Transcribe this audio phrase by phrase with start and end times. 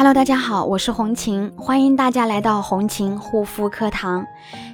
[0.00, 4.24] Hello，大家好，我是红琴，欢迎大家来到红琴护肤课堂。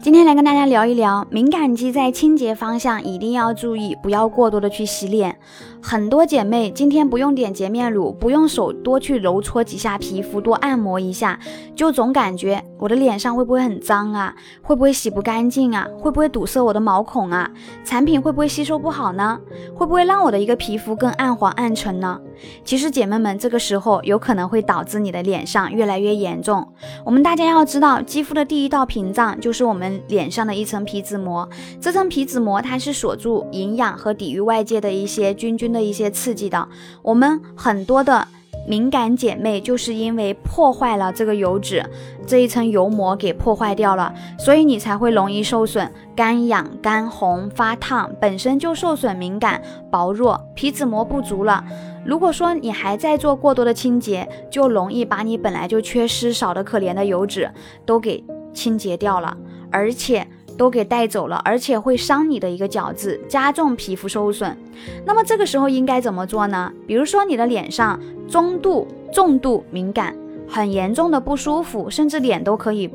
[0.00, 5.38] 今天来跟大家聊一聊敏感肌在清洁方向一定要注意，不要过多的去洗脸。
[5.80, 11.38] 很多姐妹今天不用点洁面乳，不用手多去揉搓几下皮肤，多按摩一下，
[11.76, 14.34] 就总感觉我的脸上会不会很脏啊？
[14.60, 15.86] 会不会洗不干净啊？
[16.00, 17.48] 会不会堵塞我的毛孔啊？
[17.84, 19.38] 产品会不会吸收不好呢？
[19.72, 22.20] 会不会让我的一个皮肤更暗黄暗沉呢？
[22.64, 26.66] 其实姐妹们，这个时候有可能会导致你的脸上越来越严重。
[27.04, 29.92] 我们大家要知道，肌肤的第一道屏障就是我们。
[30.08, 31.48] 脸上的一层皮脂膜，
[31.80, 36.68] 这层皮脂膜它是锁住营养和抵御外界的一些菌菌的一些刺激的。
[37.02, 38.26] 我们很多的
[38.66, 41.84] 敏感姐妹就是因为破坏了这个油脂
[42.26, 51.64] 这一层油膜给破坏掉了，所以你才会容易受损、干痒、干红、发烫，本身就受损、敏感、薄弱，皮脂膜不足了。
[52.04, 57.50] 如果说你还在做过多的清洁，就容易把你本来就缺失少的可怜的油脂
[57.84, 59.36] 都给清洁掉了。
[59.70, 60.26] 而且
[60.56, 64.56] 都给带走了，而且会伤你的一个角质，加重皮肤受损。
[65.04, 66.72] 那么这个时候应该怎么做呢？
[66.86, 70.14] 比如说你的脸上中度、重度敏感，
[70.48, 72.90] 很严重的不舒服，甚至脸都可以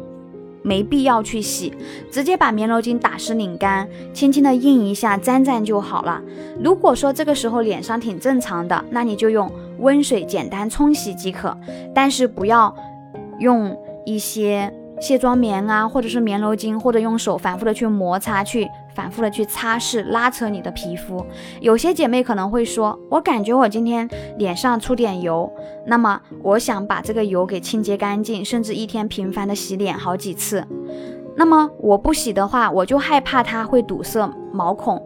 [0.61, 1.73] 没必要去洗，
[2.09, 6.21] 直接把棉柔巾打湿拧干，轻轻的印一下，沾沾就好了。
[6.61, 11.57] 如果说这个时候脸上挺正常的，那你就用温水简单冲洗即可，
[11.93, 12.75] 但是不要
[13.39, 14.73] 用一些。
[14.99, 21.23] 卸妆棉啊，或者是棉柔巾，或者用手反复的去摩擦，去反复的去擦拭、拉扯你的皮肤。
[21.61, 25.51] 有些姐妹可能会说，我感觉我今天脸上出点油，
[25.85, 30.65] 那么我想把这个油给清洁干净，甚至一天频繁的洗脸好几次。
[31.35, 34.99] 那么我不洗的话，我就害怕它会堵塞毛孔。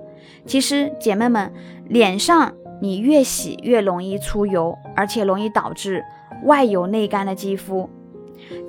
[0.46, 1.52] 其实姐妹们，
[1.90, 6.02] 脸上你越洗越容易出油，而且容易导致
[6.46, 7.90] 外油内干的肌肤，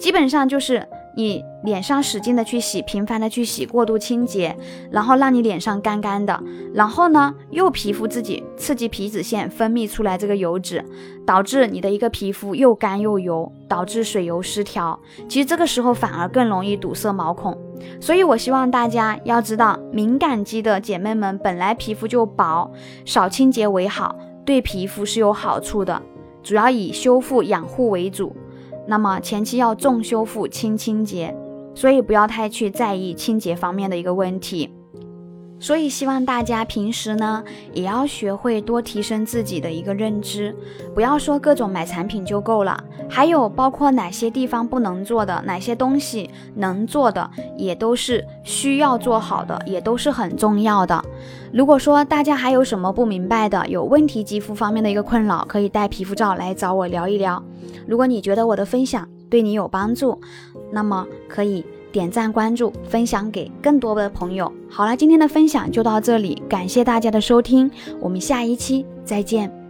[0.01, 0.85] 基本上就是。
[1.15, 4.57] 你脸上使劲的去洗，频繁的去洗，过度清洁，
[4.91, 6.43] 然后让你脸上干干的，
[6.75, 10.85] 然后呢，又皮肤自己刺激皮脂腺分泌出来这个油脂，
[11.27, 14.99] 导致你的一个皮肤又干又油，导致水油失调。
[15.29, 17.57] 其实这个时候反而更容易堵塞毛孔。
[18.01, 22.71] 所以我希望大家要知道，敏感肌的姐妹们本来皮肤就薄，
[23.05, 26.01] 少清洁为好，对皮肤是有好处的，
[26.43, 28.35] 主要以修复养护为主。
[28.87, 31.35] 那么前期要重修复轻清洁，
[31.75, 34.71] 所以不要太去在意清洁方面的一个问题。
[35.63, 40.53] 所以希望大家平时呢，也要学会多提升自己的一个认知，
[40.93, 42.83] 不要说各种买产品就够了。
[43.09, 51.01] 还有包括哪些地方不能做的，哪些东西能做的，也都是需要做好的，也都是很重要的。
[51.53, 57.41] 如果说大家还有什么不明白的，有问题肌肤方面的一个困扰，可以带皮肤照来找我聊一聊。
[57.87, 60.21] 如果你觉得我的分享对你有帮助，
[60.73, 61.65] 那么可以。
[61.93, 64.51] 点赞、关注、分享给更多的朋友。
[64.69, 67.71] 好了，今天的分享就到这里，感谢大家的收听，
[68.01, 69.62] 我们下一期再见。